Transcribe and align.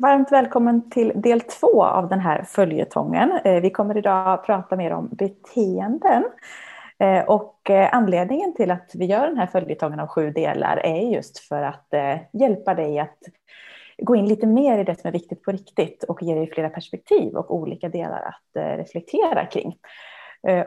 Varmt 0.00 0.32
välkommen 0.32 0.90
till 0.90 1.12
del 1.14 1.40
två 1.40 1.84
av 1.84 2.08
den 2.08 2.20
här 2.20 2.42
följetongen. 2.42 3.40
Eh, 3.44 3.60
vi 3.60 3.70
kommer 3.70 3.96
idag 3.96 4.28
att 4.28 4.46
prata 4.46 4.76
mer 4.76 4.92
om 4.92 5.08
beteenden. 5.12 6.24
Eh, 6.98 7.24
och 7.24 7.70
eh, 7.70 7.88
anledningen 7.92 8.54
till 8.54 8.70
att 8.70 8.90
vi 8.94 9.04
gör 9.04 9.26
den 9.26 9.38
här 9.38 9.46
följetongen 9.46 10.00
av 10.00 10.06
sju 10.06 10.30
delar 10.30 10.76
är 10.76 11.14
just 11.14 11.38
för 11.38 11.62
att 11.62 11.88
hjälpa 12.32 12.74
dig 12.74 12.98
att 12.98 13.18
gå 14.02 14.16
in 14.16 14.26
lite 14.26 14.46
mer 14.46 14.78
i 14.78 14.84
det 14.84 15.00
som 15.00 15.08
är 15.08 15.12
viktigt 15.12 15.42
på 15.42 15.52
riktigt 15.52 16.04
och 16.04 16.22
ge 16.22 16.34
dig 16.34 16.50
flera 16.50 16.68
perspektiv 16.68 17.36
och 17.36 17.54
olika 17.54 17.88
delar 17.88 18.22
att 18.22 18.78
reflektera 18.78 19.46
kring. 19.46 19.76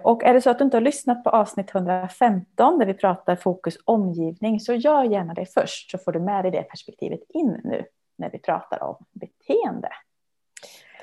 Och 0.04 0.23
är 0.23 0.34
det 0.34 0.41
så 0.41 0.50
att 0.50 0.57
du 0.57 0.63
inte 0.63 0.77
har 0.77 0.82
lyssnat 0.82 1.23
på 1.23 1.29
avsnitt 1.29 1.75
115 1.75 2.79
där 2.79 2.86
vi 2.86 2.93
pratar 2.93 3.36
fokus 3.36 3.77
omgivning 3.86 4.59
så 4.59 4.73
gör 4.73 5.04
gärna 5.04 5.34
det 5.34 5.45
först 5.45 5.91
så 5.91 5.98
får 5.98 6.11
du 6.11 6.20
med 6.20 6.43
dig 6.43 6.52
det 6.52 6.63
perspektivet 6.63 7.20
in 7.29 7.61
nu 7.63 7.86
när 8.21 8.29
vi 8.29 8.39
pratar 8.39 8.83
om 8.83 9.05
beteende. 9.11 9.89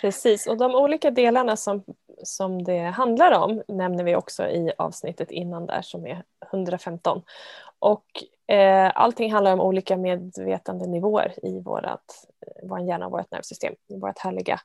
Precis, 0.01 0.47
och 0.47 0.57
de 0.57 0.75
olika 0.75 1.11
delarna 1.11 1.57
som, 1.57 1.85
som 2.23 2.65
det 2.65 2.79
handlar 2.79 3.33
om 3.33 3.63
nämner 3.69 4.05
vi 4.05 4.17
också 4.17 4.49
i 4.49 4.73
avsnittet 4.79 5.31
innan 5.31 5.67
där 5.67 5.83
som 5.83 6.07
är 6.07 6.25
115. 6.53 7.23
Och 7.79 8.07
eh, 8.55 8.93
allting 8.95 9.33
handlar 9.33 9.53
om 9.53 9.61
olika 9.61 9.97
medvetandenivåer 9.97 11.47
i 11.47 11.61
vårat, 11.61 12.27
vår 12.63 12.81
hjärna 12.81 13.07
och 13.07 13.13
vårt 13.13 13.31
nervsystem. 13.31 13.75
I 13.89 13.99
vårt 13.99 14.19
härliga 14.19 14.61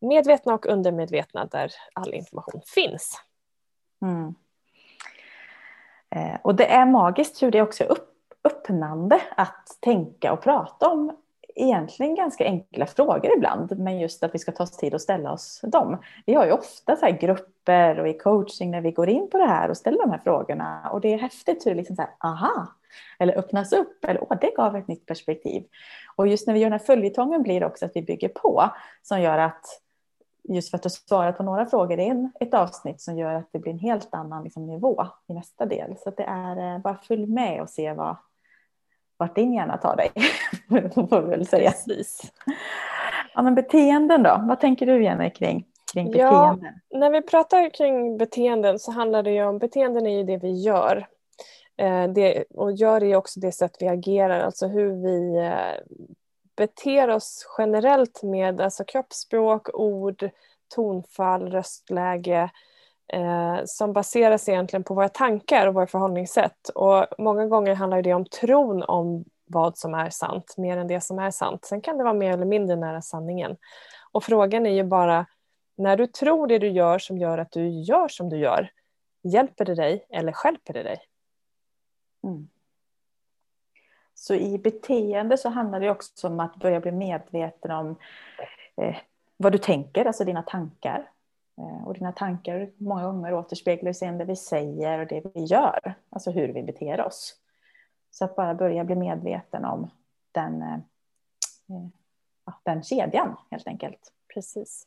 medvetna 0.00 0.54
och 0.54 0.66
undermedvetna 0.66 1.44
där 1.44 1.72
all 1.92 2.14
information 2.14 2.60
finns. 2.74 3.20
Mm. 4.02 4.34
Eh, 6.10 6.40
och 6.42 6.54
det 6.54 6.66
är 6.66 6.86
magiskt 6.86 7.42
hur 7.42 7.50
det 7.50 7.62
också 7.62 7.84
är 7.84 7.88
upp, 7.88 8.10
öppnande 8.44 9.20
att 9.36 9.78
tänka 9.80 10.32
och 10.32 10.42
prata 10.42 10.88
om 10.88 11.16
egentligen 11.54 12.14
ganska 12.14 12.44
enkla 12.44 12.86
frågor 12.86 13.36
ibland, 13.36 13.78
men 13.78 13.98
just 13.98 14.22
att 14.22 14.34
vi 14.34 14.38
ska 14.38 14.52
ta 14.52 14.62
oss 14.62 14.76
tid 14.76 14.94
att 14.94 15.00
ställa 15.00 15.32
oss 15.32 15.60
dem. 15.62 15.98
Vi 16.26 16.34
har 16.34 16.46
ju 16.46 16.52
ofta 16.52 16.96
så 16.96 17.06
grupper 17.20 18.00
och 18.00 18.08
i 18.08 18.12
coaching 18.12 18.70
när 18.70 18.80
vi 18.80 18.90
går 18.90 19.08
in 19.08 19.30
på 19.30 19.38
det 19.38 19.46
här 19.46 19.68
och 19.70 19.76
ställer 19.76 19.98
de 19.98 20.10
här 20.10 20.20
frågorna 20.24 20.90
och 20.92 21.00
det 21.00 21.14
är 21.14 21.18
häftigt 21.18 21.66
hur 21.66 21.70
det 21.70 21.76
liksom 21.76 21.96
så 21.96 22.02
här, 22.02 22.10
aha, 22.18 22.66
eller 23.18 23.38
öppnas 23.38 23.72
upp, 23.72 24.04
eller 24.04 24.22
åh, 24.22 24.38
det 24.40 24.54
gav 24.56 24.76
ett 24.76 24.88
nytt 24.88 25.06
perspektiv. 25.06 25.64
Och 26.16 26.28
just 26.28 26.46
när 26.46 26.54
vi 26.54 26.60
gör 26.60 26.70
den 26.70 26.78
här 26.78 26.86
följetongen 26.86 27.42
blir 27.42 27.60
det 27.60 27.66
också 27.66 27.84
att 27.84 27.92
vi 27.94 28.02
bygger 28.02 28.28
på, 28.28 28.70
som 29.02 29.20
gör 29.20 29.38
att 29.38 29.80
just 30.48 30.70
för 30.70 30.76
att 30.76 30.82
du 30.82 30.90
svarar 30.90 31.32
på 31.32 31.42
några 31.42 31.66
frågor 31.66 32.00
i 32.00 32.30
ett 32.40 32.54
avsnitt 32.54 33.00
som 33.00 33.18
gör 33.18 33.34
att 33.34 33.48
det 33.52 33.58
blir 33.58 33.72
en 33.72 33.78
helt 33.78 34.14
annan 34.14 34.44
liksom, 34.44 34.66
nivå 34.66 35.06
i 35.26 35.34
nästa 35.34 35.66
del. 35.66 35.96
Så 35.98 36.10
det 36.10 36.22
är 36.24 36.74
eh, 36.74 36.80
bara 36.80 36.96
följ 36.96 37.26
med 37.26 37.62
och 37.62 37.70
se 37.70 37.92
vad, 37.92 38.16
vart 39.16 39.34
din 39.34 39.52
hjärna 39.52 39.76
tar 39.76 39.96
dig. 39.96 40.10
får 41.08 41.22
vi 41.22 41.28
väl 41.28 41.46
säga. 41.46 41.70
Precis. 41.70 42.32
Ja, 43.34 43.42
men 43.42 43.54
beteenden 43.54 44.22
då? 44.22 44.44
Vad 44.48 44.60
tänker 44.60 44.86
du 44.86 45.04
Jenny 45.04 45.30
kring, 45.30 45.66
kring 45.92 46.10
beteenden? 46.10 46.74
Ja, 46.88 46.98
när 46.98 47.10
vi 47.10 47.22
pratar 47.22 47.70
kring 47.70 48.18
beteenden 48.18 48.78
så 48.78 48.92
handlar 48.92 49.22
det 49.22 49.30
ju 49.30 49.44
om, 49.44 49.58
beteenden 49.58 50.06
är 50.06 50.16
ju 50.16 50.24
det 50.24 50.36
vi 50.36 50.52
gör. 50.52 51.06
Eh, 51.76 52.08
det, 52.08 52.44
och 52.50 52.72
gör 52.72 53.02
är 53.02 53.16
också 53.16 53.40
det 53.40 53.52
sätt 53.52 53.76
vi 53.80 53.88
agerar, 53.88 54.40
alltså 54.40 54.66
hur 54.66 54.90
vi 54.90 55.46
eh, 55.46 55.96
beter 56.56 57.10
oss 57.10 57.46
generellt 57.58 58.22
med 58.22 58.60
alltså 58.60 58.84
kroppsspråk, 58.84 59.74
ord, 59.74 60.30
tonfall, 60.74 61.50
röstläge, 61.50 62.50
eh, 63.12 63.60
som 63.64 63.92
baseras 63.92 64.48
egentligen 64.48 64.84
på 64.84 64.94
våra 64.94 65.08
tankar 65.08 65.66
och 65.66 65.74
våra 65.74 65.86
förhållningssätt. 65.86 66.68
Och 66.68 67.06
många 67.18 67.46
gånger 67.46 67.74
handlar 67.74 68.02
det 68.02 68.14
om 68.14 68.24
tron 68.24 68.82
om 68.82 69.24
vad 69.46 69.78
som 69.78 69.94
är 69.94 70.10
sant, 70.10 70.54
mer 70.56 70.76
än 70.76 70.88
det 70.88 71.00
som 71.00 71.18
är 71.18 71.30
sant. 71.30 71.64
Sen 71.64 71.80
kan 71.80 71.98
det 71.98 72.04
vara 72.04 72.14
mer 72.14 72.32
eller 72.32 72.46
mindre 72.46 72.76
nära 72.76 73.02
sanningen. 73.02 73.56
Och 74.12 74.24
frågan 74.24 74.66
är 74.66 74.70
ju 74.70 74.84
bara, 74.84 75.26
när 75.76 75.96
du 75.96 76.06
tror 76.06 76.46
det 76.46 76.58
du 76.58 76.68
gör 76.68 76.98
som 76.98 77.18
gör 77.18 77.38
att 77.38 77.50
du 77.50 77.68
gör 77.68 78.08
som 78.08 78.28
du 78.28 78.36
gör, 78.38 78.70
hjälper 79.22 79.64
det 79.64 79.74
dig 79.74 80.06
eller 80.10 80.32
skälper 80.32 80.72
det 80.72 80.82
dig? 80.82 80.98
Mm. 82.22 82.48
Så 84.14 84.34
i 84.34 84.58
beteende 84.58 85.38
så 85.38 85.48
handlar 85.48 85.80
det 85.80 85.90
också 85.90 86.28
om 86.28 86.40
att 86.40 86.56
börja 86.56 86.80
bli 86.80 86.92
medveten 86.92 87.70
om 87.70 87.96
eh, 88.76 88.96
vad 89.36 89.52
du 89.52 89.58
tänker, 89.58 90.04
alltså 90.04 90.24
dina 90.24 90.42
tankar. 90.42 91.10
Eh, 91.58 91.86
och 91.86 91.94
dina 91.94 92.12
tankar 92.12 92.70
många 92.76 93.04
gånger 93.04 93.34
återspeglar 93.34 93.92
sen 93.92 94.18
det 94.18 94.24
vi 94.24 94.36
säger 94.36 94.98
och 94.98 95.06
det 95.06 95.22
vi 95.34 95.44
gör, 95.44 95.94
alltså 96.10 96.30
hur 96.30 96.48
vi 96.48 96.62
beter 96.62 97.00
oss. 97.00 97.36
Så 98.10 98.24
att 98.24 98.36
bara 98.36 98.54
börja 98.54 98.84
bli 98.84 98.94
medveten 98.94 99.64
om 99.64 99.90
den, 100.32 100.62
eh, 100.62 100.74
eh, 101.68 102.54
den 102.62 102.82
kedjan 102.82 103.36
helt 103.50 103.66
enkelt. 103.66 104.12
Precis. 104.34 104.86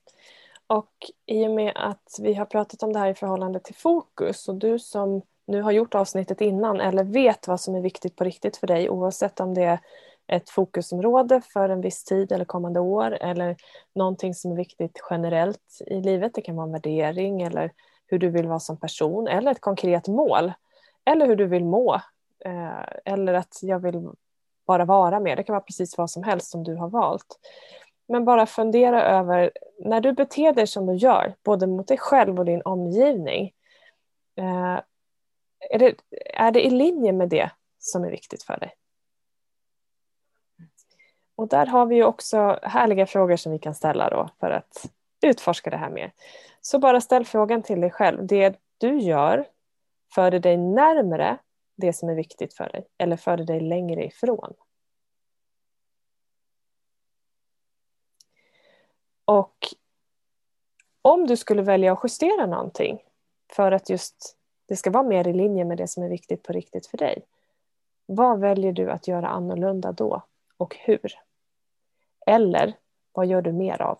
Och 0.67 0.91
i 1.25 1.47
och 1.47 1.51
med 1.51 1.73
att 1.75 2.17
vi 2.21 2.33
har 2.33 2.45
pratat 2.45 2.83
om 2.83 2.93
det 2.93 2.99
här 2.99 3.09
i 3.09 3.13
förhållande 3.13 3.59
till 3.59 3.75
fokus 3.75 4.47
och 4.47 4.55
du 4.55 4.79
som 4.79 5.21
nu 5.45 5.61
har 5.61 5.71
gjort 5.71 5.95
avsnittet 5.95 6.41
innan 6.41 6.81
eller 6.81 7.03
vet 7.03 7.47
vad 7.47 7.61
som 7.61 7.75
är 7.75 7.81
viktigt 7.81 8.15
på 8.15 8.23
riktigt 8.23 8.57
för 8.57 8.67
dig 8.67 8.89
oavsett 8.89 9.39
om 9.39 9.53
det 9.53 9.63
är 9.63 9.79
ett 10.27 10.49
fokusområde 10.49 11.41
för 11.53 11.69
en 11.69 11.81
viss 11.81 12.03
tid 12.03 12.31
eller 12.31 12.45
kommande 12.45 12.79
år 12.79 13.11
eller 13.11 13.55
någonting 13.95 14.33
som 14.33 14.51
är 14.51 14.55
viktigt 14.55 14.99
generellt 15.09 15.81
i 15.87 16.01
livet. 16.01 16.33
Det 16.33 16.41
kan 16.41 16.55
vara 16.55 16.65
en 16.65 16.71
värdering 16.71 17.41
eller 17.41 17.71
hur 18.07 18.19
du 18.19 18.29
vill 18.29 18.47
vara 18.47 18.59
som 18.59 18.77
person 18.77 19.27
eller 19.27 19.51
ett 19.51 19.61
konkret 19.61 20.07
mål 20.07 20.53
eller 21.05 21.27
hur 21.27 21.35
du 21.35 21.45
vill 21.45 21.65
må 21.65 21.95
eh, 22.45 22.83
eller 23.05 23.33
att 23.33 23.59
jag 23.61 23.79
vill 23.79 24.09
bara 24.67 24.85
vara 24.85 25.19
med. 25.19 25.37
Det 25.37 25.43
kan 25.43 25.53
vara 25.53 25.63
precis 25.63 25.97
vad 25.97 26.11
som 26.11 26.23
helst 26.23 26.51
som 26.51 26.63
du 26.63 26.75
har 26.75 26.89
valt. 26.89 27.39
Men 28.07 28.25
bara 28.25 28.45
fundera 28.45 29.03
över 29.03 29.51
när 29.79 30.01
du 30.01 30.13
beter 30.13 30.53
dig 30.53 30.67
som 30.67 30.85
du 30.85 30.93
gör, 30.93 31.35
både 31.43 31.67
mot 31.67 31.87
dig 31.87 31.97
själv 31.97 32.39
och 32.39 32.45
din 32.45 32.61
omgivning. 32.65 33.51
Eh, 34.35 34.79
är 35.69 35.79
det, 35.79 35.95
är 36.33 36.51
det 36.51 36.65
i 36.65 36.69
linje 36.69 37.11
med 37.11 37.29
det 37.29 37.51
som 37.79 38.03
är 38.03 38.09
viktigt 38.09 38.43
för 38.43 38.57
dig? 38.57 38.73
Och 41.37 41.47
där 41.47 41.65
har 41.65 41.85
vi 41.85 41.95
ju 41.95 42.03
också 42.03 42.59
härliga 42.63 43.05
frågor 43.05 43.35
som 43.35 43.51
vi 43.51 43.59
kan 43.59 43.75
ställa 43.75 44.09
då 44.09 44.29
för 44.39 44.51
att 44.51 44.91
utforska 45.21 45.69
det 45.69 45.77
här 45.77 45.89
mer. 45.89 46.11
Så 46.61 46.79
bara 46.79 47.01
ställ 47.01 47.25
frågan 47.25 47.63
till 47.63 47.81
dig 47.81 47.91
själv. 47.91 48.27
Det 48.27 48.59
du 48.77 48.97
gör, 48.97 49.47
för 50.15 50.31
det 50.31 50.39
dig 50.39 50.57
närmre 50.57 51.37
det 51.75 51.93
som 51.93 52.09
är 52.09 52.15
viktigt 52.15 52.53
för 52.53 52.69
dig 52.69 52.87
eller 52.97 53.17
för 53.17 53.37
det 53.37 53.43
dig 53.43 53.59
längre 53.59 54.05
ifrån? 54.05 54.53
Och 59.25 59.57
om 61.01 61.27
du 61.27 61.37
skulle 61.37 61.61
välja 61.61 61.93
att 61.93 61.99
justera 62.03 62.45
någonting 62.45 62.99
för 63.53 63.71
att 63.71 63.89
just 63.89 64.37
det 64.65 64.75
ska 64.75 64.91
vara 64.91 65.03
mer 65.03 65.27
i 65.27 65.33
linje 65.33 65.65
med 65.65 65.77
det 65.77 65.87
som 65.87 66.03
är 66.03 66.09
viktigt 66.09 66.43
på 66.43 66.53
riktigt 66.53 66.87
för 66.87 66.97
dig. 66.97 67.25
Vad 68.05 68.39
väljer 68.39 68.73
du 68.73 68.91
att 68.91 69.07
göra 69.07 69.27
annorlunda 69.27 69.91
då 69.91 70.21
och 70.57 70.75
hur? 70.79 71.26
Eller 72.27 72.73
vad 73.13 73.25
gör 73.25 73.41
du 73.41 73.51
mer 73.51 73.81
av? 73.81 73.99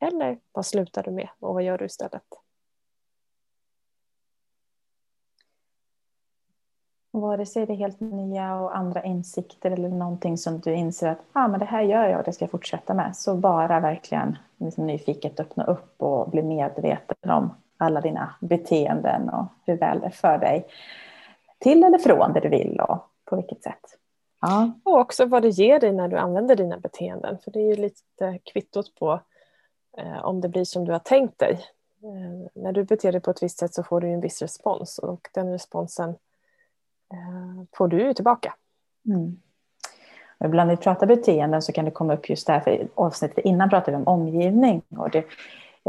Eller 0.00 0.38
vad 0.52 0.66
slutar 0.66 1.02
du 1.02 1.10
med 1.10 1.28
och 1.40 1.54
vad 1.54 1.62
gör 1.62 1.78
du 1.78 1.84
istället? 1.84 2.22
Vare 7.10 7.46
sig 7.46 7.66
det 7.66 7.72
är 7.72 7.76
helt 7.76 8.00
nya 8.00 8.54
och 8.54 8.76
andra 8.76 9.04
insikter 9.04 9.70
eller 9.70 9.88
någonting 9.88 10.38
som 10.38 10.60
du 10.60 10.74
inser 10.74 11.08
att 11.08 11.18
ah, 11.32 11.48
men 11.48 11.60
det 11.60 11.66
här 11.66 11.82
gör 11.82 12.08
jag 12.08 12.18
och 12.18 12.24
det 12.24 12.32
ska 12.32 12.42
jag 12.42 12.50
fortsätta 12.50 12.94
med. 12.94 13.16
Så 13.16 13.34
bara 13.34 13.80
verkligen 13.80 14.38
liksom 14.56 14.86
nyfiket 14.86 15.40
öppna 15.40 15.64
upp 15.64 16.02
och 16.02 16.30
bli 16.30 16.42
medveten 16.42 17.30
om 17.30 17.54
alla 17.76 18.00
dina 18.00 18.34
beteenden 18.40 19.28
och 19.28 19.46
hur 19.66 19.76
väl 19.76 20.00
det 20.00 20.10
för 20.10 20.38
dig 20.38 20.66
till 21.58 21.84
eller 21.84 21.98
från 21.98 22.32
det 22.32 22.40
du 22.40 22.48
vill 22.48 22.80
och 22.80 22.98
på 23.24 23.36
vilket 23.36 23.62
sätt. 23.62 23.98
Ja. 24.46 24.70
Och 24.84 24.98
också 24.98 25.26
vad 25.26 25.42
det 25.42 25.48
ger 25.48 25.80
dig 25.80 25.92
när 25.92 26.08
du 26.08 26.16
använder 26.16 26.56
dina 26.56 26.78
beteenden. 26.78 27.38
För 27.44 27.50
det 27.50 27.58
är 27.58 27.66
ju 27.66 27.76
lite 27.76 28.38
kvittot 28.44 28.94
på 28.94 29.20
eh, 29.98 30.24
om 30.24 30.40
det 30.40 30.48
blir 30.48 30.64
som 30.64 30.84
du 30.84 30.92
har 30.92 30.98
tänkt 30.98 31.38
dig. 31.38 31.52
Eh, 32.02 32.62
när 32.62 32.72
du 32.72 32.84
beter 32.84 33.12
dig 33.12 33.20
på 33.20 33.30
ett 33.30 33.42
visst 33.42 33.58
sätt 33.58 33.74
så 33.74 33.82
får 33.82 34.00
du 34.00 34.08
en 34.08 34.20
viss 34.20 34.42
respons 34.42 34.98
och 34.98 35.28
den 35.32 35.52
responsen 35.52 36.10
eh, 37.12 37.64
får 37.76 37.88
du 37.88 38.02
ju 38.02 38.14
tillbaka. 38.14 38.54
Mm. 39.06 39.40
Och 40.38 40.46
ibland 40.46 40.68
när 40.68 40.76
vi 40.76 40.82
pratar 40.82 41.06
beteenden 41.06 41.62
så 41.62 41.72
kan 41.72 41.84
det 41.84 41.90
komma 41.90 42.14
upp 42.14 42.28
just 42.30 42.46
därför 42.46 42.88
avsnittet 42.94 43.44
innan 43.44 43.70
pratade 43.70 43.96
vi 43.96 44.02
om 44.02 44.08
omgivning. 44.08 44.82
Och 44.88 45.10
det, 45.10 45.24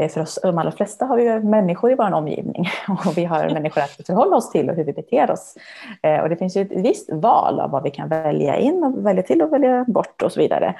Eh, 0.00 0.08
för 0.08 0.20
oss, 0.20 0.38
de 0.42 0.58
allra 0.58 0.72
flesta 0.72 1.04
har 1.04 1.16
vi 1.16 1.40
människor 1.40 1.92
i 1.92 1.94
vår 1.94 2.12
omgivning 2.12 2.68
och 3.06 3.18
vi 3.18 3.24
har 3.24 3.50
människor 3.50 3.82
att 3.82 4.06
förhålla 4.06 4.36
oss 4.36 4.50
till 4.50 4.70
och 4.70 4.76
hur 4.76 4.84
vi 4.84 4.92
beter 4.92 5.30
oss. 5.30 5.54
Eh, 6.02 6.20
och 6.20 6.28
det 6.28 6.36
finns 6.36 6.56
ju 6.56 6.62
ett 6.62 6.72
visst 6.72 7.12
val 7.12 7.60
av 7.60 7.70
vad 7.70 7.82
vi 7.82 7.90
kan 7.90 8.08
välja 8.08 8.56
in 8.56 8.84
och 8.84 9.06
välja 9.06 9.22
till 9.22 9.42
och 9.42 9.52
välja 9.52 9.84
bort 9.88 10.22
och 10.22 10.32
så 10.32 10.40
vidare. 10.40 10.74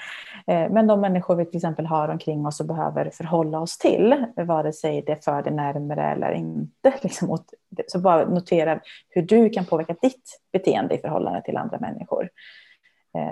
Eh, 0.46 0.70
men 0.70 0.86
de 0.86 1.00
människor 1.00 1.36
vi 1.36 1.44
till 1.44 1.56
exempel 1.56 1.86
har 1.86 2.08
omkring 2.08 2.46
oss 2.46 2.60
och 2.60 2.66
behöver 2.66 3.10
förhålla 3.10 3.60
oss 3.60 3.78
till, 3.78 4.26
vare 4.36 4.72
sig 4.72 5.02
det 5.02 5.24
för 5.24 5.42
det 5.42 5.50
närmare 5.50 6.12
eller 6.12 6.32
inte, 6.32 6.94
liksom, 7.02 7.38
så 7.86 7.98
bara 7.98 8.28
notera 8.28 8.80
hur 9.08 9.22
du 9.22 9.50
kan 9.50 9.64
påverka 9.64 9.96
ditt 10.02 10.40
beteende 10.52 10.94
i 10.94 10.98
förhållande 10.98 11.42
till 11.42 11.56
andra 11.56 11.78
människor 11.78 12.28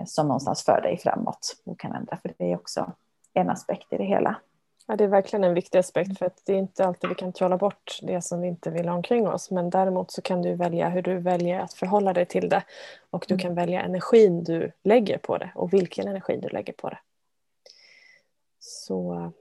som 0.07 0.29
någonstans 0.29 0.65
för 0.65 0.81
dig 0.83 0.99
framåt 0.99 1.57
och 1.67 1.81
kan 1.81 1.93
ändra. 1.93 2.17
För 2.17 2.33
det 2.39 2.53
är 2.53 2.57
också 2.57 2.93
en 3.35 3.51
aspekt 3.51 3.93
i 3.93 3.97
det 3.97 4.05
hela. 4.05 4.37
Ja, 4.87 4.97
det 4.97 5.05
är 5.05 5.09
verkligen 5.09 5.45
en 5.45 5.55
viktig 5.55 5.79
aspekt 5.79 6.19
för 6.19 6.27
att 6.27 6.43
det 6.45 6.53
är 6.53 6.57
inte 6.57 6.85
alltid 6.85 7.11
vi 7.11 7.15
kan 7.15 7.33
trolla 7.33 7.57
bort 7.57 7.99
det 8.03 8.23
som 8.23 8.41
vi 8.41 8.49
inte 8.49 8.71
vill 8.71 8.89
ha 8.89 8.97
omkring 8.97 9.29
oss. 9.29 9.51
Men 9.51 9.71
däremot 9.71 10.11
så 10.11 10.23
kan 10.23 10.43
du 10.43 10.55
välja 10.55 10.89
hur 10.89 11.03
du 11.03 11.19
väljer 11.19 11.61
att 11.61 11.73
förhålla 11.73 12.13
dig 12.13 12.27
till 12.27 12.49
det. 12.49 12.63
Och 13.11 13.25
du 13.29 13.35
mm. 13.35 13.43
kan 13.43 13.55
välja 13.55 13.83
energin 13.83 14.45
du 14.45 14.73
lägger 14.83 15.19
på 15.19 15.39
det 15.39 15.53
och 15.55 15.73
vilken 15.73 16.09
energi 16.09 16.39
du 16.43 16.49
lägger 16.49 16.73
på 16.73 16.89
det. 16.89 16.99
Så 18.59 19.33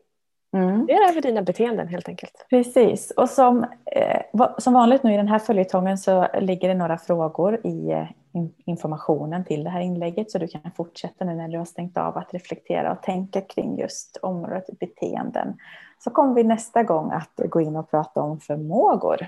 mm. 0.54 0.86
det 0.86 0.94
är 0.94 1.10
över 1.10 1.22
dina 1.22 1.42
beteenden 1.42 1.88
helt 1.88 2.10
enkelt. 2.10 2.46
Precis, 2.50 3.12
och 3.12 3.30
som, 3.30 3.66
eh, 3.86 4.22
som 4.58 4.74
vanligt 4.74 5.04
nu 5.04 5.14
i 5.14 5.18
den 5.18 5.28
här 5.28 5.40
följetongen 5.40 5.98
så 5.98 6.28
ligger 6.42 6.68
det 6.68 6.76
några 6.76 6.98
frågor 6.98 7.68
i 7.68 7.92
eh, 7.92 8.08
informationen 8.66 9.46
till 9.46 9.64
det 9.64 9.70
här 9.70 9.82
inlägget 9.82 10.32
så 10.32 10.38
du 10.38 10.48
kan 10.48 10.72
fortsätta 10.78 11.26
nu 11.26 11.36
när 11.36 11.48
du 11.48 11.58
har 11.58 11.66
stängt 11.66 11.98
av 11.98 12.18
att 12.18 12.34
reflektera 12.34 12.92
och 12.92 13.02
tänka 13.02 13.42
kring 13.42 13.78
just 13.80 14.18
området 14.22 14.80
beteenden. 14.80 15.58
Så 16.04 16.10
kommer 16.10 16.34
vi 16.34 16.44
nästa 16.44 16.84
gång 16.84 17.12
att 17.12 17.50
gå 17.50 17.62
in 17.62 17.76
och 17.76 17.92
prata 17.92 18.22
om 18.22 18.40
förmågor. 18.40 19.28